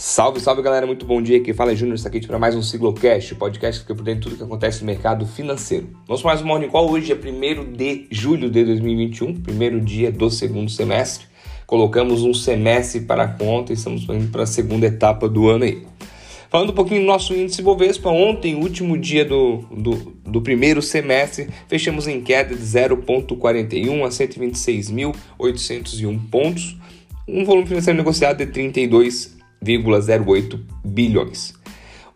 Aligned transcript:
Salve, 0.00 0.38
salve 0.38 0.62
galera, 0.62 0.86
muito 0.86 1.04
bom 1.04 1.20
dia. 1.20 1.40
Quem 1.40 1.52
fala 1.52 1.72
é 1.72 1.74
Júnior 1.74 1.98
Saquete 1.98 2.28
para 2.28 2.38
mais 2.38 2.54
um 2.54 2.62
Siglocast, 2.62 3.34
podcast 3.34 3.80
que 3.80 3.84
fica 3.84 3.96
por 3.96 4.04
dentro 4.04 4.20
de 4.20 4.26
tudo 4.26 4.36
que 4.36 4.44
acontece 4.44 4.82
no 4.82 4.86
mercado 4.86 5.26
financeiro. 5.26 5.88
Para 6.06 6.16
mais 6.22 6.40
um 6.40 6.46
Morning 6.46 6.68
Call. 6.68 6.88
Hoje 6.88 7.10
é 7.10 7.16
1 7.16 7.72
de 7.72 8.06
julho 8.08 8.48
de 8.48 8.64
2021, 8.64 9.40
primeiro 9.40 9.80
dia 9.80 10.12
do 10.12 10.30
segundo 10.30 10.70
semestre. 10.70 11.26
Colocamos 11.66 12.22
um 12.22 12.32
semestre 12.32 13.00
para 13.00 13.24
a 13.24 13.28
conta 13.28 13.72
e 13.72 13.74
estamos 13.74 14.04
indo 14.04 14.30
para 14.30 14.44
a 14.44 14.46
segunda 14.46 14.86
etapa 14.86 15.28
do 15.28 15.48
ano 15.48 15.64
aí. 15.64 15.84
Falando 16.48 16.70
um 16.70 16.74
pouquinho 16.74 17.00
do 17.00 17.06
nosso 17.08 17.34
índice 17.34 17.60
Bovespa, 17.60 18.08
ontem, 18.08 18.54
último 18.54 18.96
dia 18.96 19.24
do, 19.24 19.64
do, 19.68 20.12
do 20.24 20.40
primeiro 20.40 20.80
semestre, 20.80 21.48
fechamos 21.66 22.06
em 22.06 22.20
queda 22.20 22.54
de 22.54 22.62
0,41 22.62 24.04
a 24.04 24.10
126.801 24.10 26.20
pontos, 26.30 26.76
um 27.26 27.44
volume 27.44 27.66
financeiro 27.66 27.98
negociado 27.98 28.36
de 28.36 28.46
32 28.46 29.37
1,08 29.72 30.60
bilhões. 30.84 31.54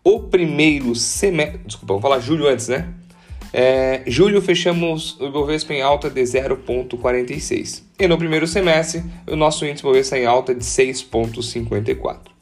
O 0.05 0.20
primeiro 0.20 0.95
semestre, 0.95 1.61
desculpa, 1.65 1.95
vamos 1.95 2.02
falar 2.02 2.20
julho 2.20 2.48
antes, 2.48 2.69
né? 2.69 2.88
É, 3.52 4.02
julho 4.06 4.41
fechamos 4.41 5.20
o 5.20 5.27
Ibovespa 5.27 5.75
em 5.75 5.83
alta 5.83 6.09
de 6.09 6.23
0,46. 6.23 7.83
E 7.98 8.09
no 8.09 8.16
primeiro 8.16 8.47
semestre, 8.47 9.02
o 9.27 9.37
nosso 9.37 9.66
índice 9.66 9.83
Ibovespa 9.83 10.19
em 10.19 10.25
alta 10.25 10.55
de 10.55 10.65
6,54. 10.65 12.33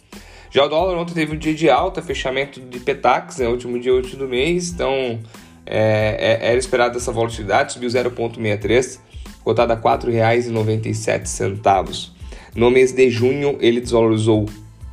Já 0.53 0.65
o 0.65 0.69
dólar 0.69 0.97
ontem 0.97 1.15
teve 1.15 1.35
um 1.35 1.39
dia 1.39 1.55
de 1.55 1.69
alta, 1.69 2.01
fechamento 2.03 2.61
de 2.61 2.81
Petax, 2.81 3.39
né, 3.39 3.47
último 3.47 3.79
dia 3.79 3.95
útil 3.95 4.19
do 4.19 4.27
mês, 4.27 4.71
então 4.71 5.21
é, 5.67 6.39
é, 6.41 6.49
era 6.49 6.59
esperado 6.59 6.97
essa 6.97 7.13
volatilidade, 7.13 7.73
subiu 7.73 7.89
0,63, 7.89 8.99
cotada 9.45 9.75
a 9.75 9.77
R$ 9.77 9.83
4,97. 9.83 12.11
No 12.55 12.71
mês 12.71 12.93
de 12.93 13.11
junho, 13.11 13.59
ele 13.61 13.81
desvalorizou 13.81 14.49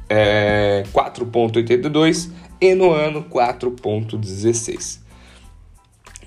é, 0.10 0.84
4,82 0.94 2.30
e 2.60 2.74
no 2.74 2.92
ano 2.92 3.24
4,16. 3.24 5.00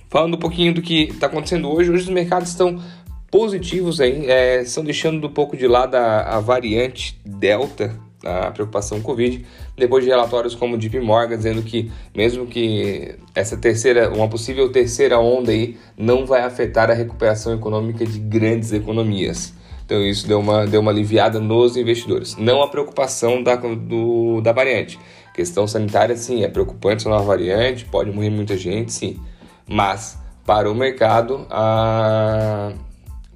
Falando 0.09 0.35
um 0.35 0.41
pouquinho 0.41 0.75
do 0.75 0.83
que 0.83 1.05
está 1.05 1.27
acontecendo 1.27 1.71
hoje, 1.71 1.91
hoje 1.91 2.05
os 2.05 2.09
mercados 2.09 2.49
estão 2.49 2.83
positivos 3.31 4.01
aí, 4.01 4.27
é, 4.27 4.63
estão 4.63 4.83
deixando 4.83 5.27
um 5.27 5.33
pouco 5.33 5.57
de 5.57 5.67
lado 5.69 5.95
a, 5.95 6.37
a 6.37 6.41
variante 6.41 7.21
Delta, 7.25 7.97
a 8.25 8.51
preocupação 8.51 9.01
Covid, 9.01 9.45
depois 9.77 10.05
de 10.05 10.11
relatórios 10.11 10.55
como 10.55 10.77
o 10.77 11.05
Morgan 11.05 11.37
dizendo 11.37 11.63
que 11.63 11.91
mesmo 12.15 12.47
que 12.47 13.15
essa 13.35 13.57
terceira, 13.57 14.11
uma 14.11 14.29
possível 14.29 14.71
terceira 14.71 15.19
onda 15.19 15.53
aí 15.53 15.79
não 15.97 16.27
vai 16.27 16.43
afetar 16.43 16.91
a 16.91 16.95
recuperação 16.95 17.55
econômica 17.55 18.05
de 18.05 18.19
grandes 18.19 18.73
economias. 18.73 19.55
Então 19.91 20.07
isso 20.07 20.25
deu 20.25 20.39
uma, 20.39 20.65
deu 20.69 20.81
uma 20.81 20.93
aliviada 20.93 21.41
nos 21.41 21.77
investidores. 21.77 22.37
Não 22.37 22.63
a 22.63 22.69
preocupação 22.69 23.43
da, 23.43 23.57
do, 23.57 24.41
da 24.41 24.53
variante. 24.53 24.97
Questão 25.35 25.67
sanitária, 25.67 26.17
sim, 26.17 26.45
é 26.45 26.49
preocupante 26.49 26.99
essa 26.99 27.09
nova 27.09 27.25
variante, 27.25 27.85
pode 27.87 28.13
morrer 28.13 28.31
muita 28.31 28.57
gente, 28.57 28.93
sim. 28.93 29.19
Mas 29.67 30.17
para 30.47 30.71
o 30.71 30.75
mercado, 30.77 31.45
a, 31.51 32.73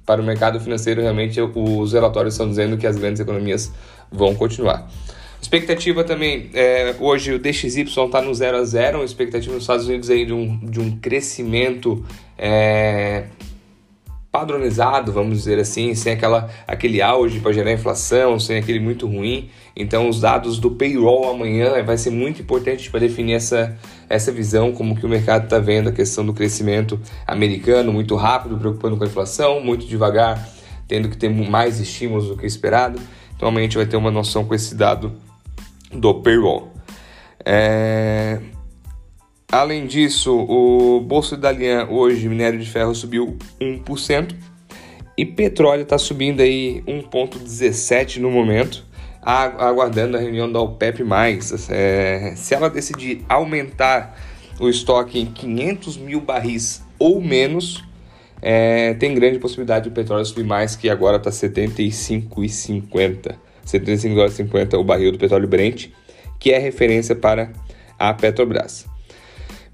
para 0.05 0.21
o 0.21 0.23
mercado 0.23 0.57
financeiro, 0.61 1.01
realmente 1.01 1.41
os 1.41 1.91
relatórios 1.91 2.35
estão 2.35 2.47
dizendo 2.47 2.77
que 2.77 2.87
as 2.87 2.95
grandes 2.95 3.19
economias 3.19 3.73
vão 4.09 4.33
continuar. 4.33 4.89
Expectativa 5.41 6.05
também, 6.05 6.49
é, 6.53 6.95
hoje 7.01 7.33
o 7.33 7.39
DXY 7.39 7.81
está 7.81 8.21
no 8.21 8.33
0 8.33 8.57
a 8.57 8.63
0, 8.63 8.99
uma 8.99 9.05
expectativa 9.05 9.53
nos 9.53 9.63
Estados 9.63 9.89
Unidos 9.89 10.09
aí 10.09 10.25
de 10.25 10.31
um, 10.31 10.57
de 10.57 10.79
um 10.79 10.97
crescimento 10.99 12.05
é, 12.37 13.25
padronizado, 14.35 15.13
vamos 15.13 15.37
dizer 15.37 15.57
assim, 15.59 15.95
sem 15.95 16.11
aquela, 16.11 16.49
aquele 16.67 17.01
auge 17.01 17.39
para 17.39 17.53
gerar 17.53 17.71
inflação, 17.71 18.37
sem 18.37 18.57
aquele 18.57 18.81
muito 18.81 19.07
ruim. 19.07 19.49
Então, 19.73 20.09
os 20.09 20.19
dados 20.19 20.59
do 20.59 20.71
payroll 20.71 21.29
amanhã 21.31 21.81
vai 21.83 21.97
ser 21.97 22.09
muito 22.09 22.41
importante 22.41 22.91
para 22.91 22.99
definir 22.99 23.35
essa, 23.35 23.77
essa 24.09 24.33
visão, 24.33 24.73
como 24.73 24.93
que 24.93 25.05
o 25.05 25.09
mercado 25.09 25.45
está 25.45 25.57
vendo 25.57 25.87
a 25.87 25.91
questão 25.93 26.25
do 26.25 26.33
crescimento 26.33 26.99
americano, 27.25 27.93
muito 27.93 28.13
rápido, 28.17 28.57
preocupando 28.57 28.97
com 28.97 29.05
a 29.05 29.07
inflação, 29.07 29.61
muito 29.61 29.85
devagar, 29.85 30.49
tendo 30.85 31.07
que 31.07 31.15
ter 31.15 31.29
mais 31.29 31.79
estímulos 31.79 32.27
do 32.27 32.35
que 32.35 32.45
esperado. 32.45 32.99
Então, 33.37 33.47
amanhã 33.47 33.63
a 33.63 33.67
gente 33.67 33.77
vai 33.77 33.85
ter 33.85 33.95
uma 33.95 34.11
noção 34.11 34.43
com 34.43 34.53
esse 34.53 34.75
dado 34.75 35.13
do 35.93 36.13
payroll. 36.15 36.73
É... 37.45 38.41
Além 39.51 39.85
disso, 39.85 40.35
o 40.35 40.99
Bolsa 41.01 41.35
de 41.35 41.43
Dalian 41.43 41.87
hoje, 41.89 42.27
minério 42.27 42.59
de 42.59 42.69
ferro 42.69 42.93
subiu 42.93 43.37
1% 43.61 44.35
e 45.17 45.25
petróleo 45.25 45.83
está 45.83 45.97
subindo 45.97 46.41
aí 46.41 46.83
1,17 46.85 48.17
no 48.17 48.29
momento, 48.29 48.83
aguardando 49.21 50.17
a 50.17 50.19
reunião 50.19 50.51
da 50.51 50.59
OPEP+. 50.59 51.05
É, 51.69 52.33
se 52.35 52.53
ela 52.53 52.69
decidir 52.69 53.23
aumentar 53.29 54.19
o 54.59 54.67
estoque 54.67 55.19
em 55.19 55.25
500 55.25 55.97
mil 55.97 56.19
barris 56.19 56.83
ou 56.99 57.21
menos, 57.21 57.81
é, 58.41 58.93
tem 58.95 59.15
grande 59.15 59.39
possibilidade 59.39 59.89
do 59.89 59.93
petróleo 59.93 60.25
subir 60.25 60.43
mais, 60.43 60.75
que 60.75 60.89
agora 60.89 61.15
está 61.17 61.29
75,50. 61.29 63.35
75,50 63.65 64.77
o 64.77 64.83
barril 64.83 65.11
do 65.11 65.17
petróleo 65.17 65.47
Brent, 65.47 65.87
que 66.39 66.51
é 66.51 66.59
referência 66.59 67.15
para 67.15 67.51
a 67.97 68.13
Petrobras. 68.13 68.85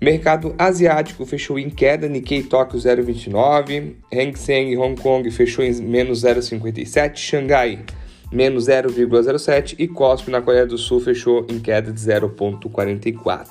Mercado 0.02 0.56
asiático 0.58 1.24
fechou 1.28 1.60
em 1.60 1.70
queda, 1.70 2.10
Nikkei 2.10 2.42
Tóquio 2.42 2.80
0,29, 2.80 3.94
Hang 4.12 4.36
Seng 4.36 4.76
Hong 4.76 5.00
Kong 5.00 5.30
fechou 5.30 5.64
em 5.64 5.72
menos 5.80 6.24
0,57, 6.24 7.18
Xangai 7.18 7.86
menos 8.32 8.66
0,07 8.66 9.76
e 9.78 9.88
Kospi 9.88 10.32
na 10.32 10.42
Coreia 10.42 10.66
do 10.66 10.78
Sul 10.78 11.02
fechou 11.02 11.46
em 11.50 11.60
queda 11.60 11.92
de 11.92 12.00
0,44. 12.00 13.48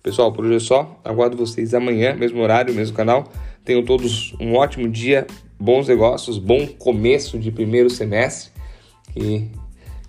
Pessoal, 0.00 0.32
por 0.32 0.44
hoje 0.44 0.56
é 0.56 0.60
só. 0.60 1.00
Aguardo 1.04 1.36
vocês 1.36 1.74
amanhã, 1.74 2.14
mesmo 2.14 2.40
horário, 2.42 2.72
mesmo 2.72 2.96
canal. 2.96 3.24
Tenham 3.64 3.82
todos 3.82 4.34
um 4.38 4.54
ótimo 4.54 4.88
dia, 4.88 5.26
bons 5.58 5.88
negócios, 5.88 6.38
bom 6.38 6.66
começo 6.78 7.38
de 7.38 7.50
primeiro 7.50 7.90
semestre 7.90 8.52
e 9.16 9.48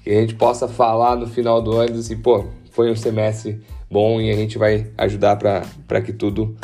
que 0.04 0.12
a 0.12 0.22
gente 0.22 0.36
possa 0.36 0.68
falar 0.68 1.16
no 1.16 1.28
final 1.28 1.62
do 1.62 1.76
ano 1.76 1.98
assim, 1.98 2.18
pô, 2.18 2.46
foi 2.72 2.92
um 2.92 2.96
semestre 2.96 3.60
bom 3.90 4.22
e 4.22 4.30
a 4.30 4.36
gente 4.36 4.58
vai 4.58 4.88
ajudar 4.98 5.36
para 5.36 6.02
que 6.02 6.14
tudo 6.14 6.56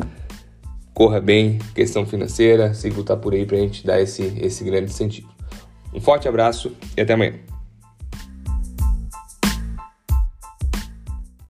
corra 0.93 1.19
bem, 1.19 1.59
questão 1.73 2.05
financeira, 2.05 2.73
Sigo 2.73 3.03
tá 3.03 3.17
por 3.17 3.33
aí 3.33 3.45
para 3.45 3.57
a 3.57 3.59
gente 3.59 3.85
dar 3.85 3.99
esse, 3.99 4.23
esse 4.41 4.63
grande 4.63 4.91
sentido. 4.93 5.27
Um 5.93 5.99
forte 5.99 6.27
abraço 6.27 6.75
e 6.95 7.01
até 7.01 7.13
amanhã. 7.13 7.54